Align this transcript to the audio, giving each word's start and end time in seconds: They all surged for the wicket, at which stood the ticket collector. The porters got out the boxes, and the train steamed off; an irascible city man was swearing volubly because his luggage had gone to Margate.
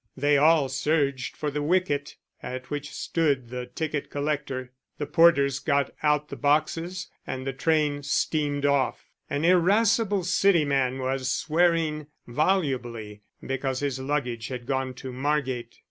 They 0.17 0.35
all 0.35 0.67
surged 0.67 1.37
for 1.37 1.51
the 1.51 1.61
wicket, 1.61 2.15
at 2.41 2.71
which 2.71 2.89
stood 2.91 3.49
the 3.49 3.67
ticket 3.67 4.09
collector. 4.09 4.71
The 4.97 5.05
porters 5.05 5.59
got 5.59 5.91
out 6.01 6.29
the 6.29 6.35
boxes, 6.35 7.11
and 7.27 7.45
the 7.45 7.53
train 7.53 8.01
steamed 8.01 8.65
off; 8.65 9.11
an 9.29 9.45
irascible 9.45 10.23
city 10.23 10.65
man 10.65 10.97
was 10.97 11.29
swearing 11.29 12.07
volubly 12.25 13.21
because 13.45 13.81
his 13.81 13.99
luggage 13.99 14.47
had 14.47 14.65
gone 14.65 14.95
to 14.95 15.13
Margate. 15.13 15.79